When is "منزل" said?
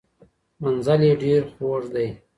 0.61-1.01